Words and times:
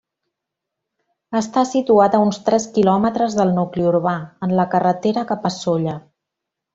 Està 1.39 1.63
situat 1.73 2.17
a 2.19 2.23
uns 2.29 2.39
tres 2.49 2.65
quilòmetres 2.77 3.35
del 3.41 3.53
nucli 3.61 3.85
urbà 3.93 4.15
en 4.47 4.57
la 4.61 4.65
carretera 4.73 5.25
cap 5.33 5.47
a 5.51 5.57
Sóller. 5.61 5.95